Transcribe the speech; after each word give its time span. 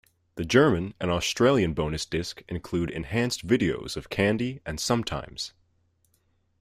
The 0.33 0.45
German 0.45 0.95
and 0.99 1.11
Australian 1.11 1.75
bonus 1.75 2.07
disc 2.07 2.41
include 2.49 2.89
enhanced 2.89 3.45
videos 3.45 3.95
of 3.95 4.09
"Candy" 4.09 4.59
and 4.65 4.79
"Sometimes". 4.79 5.53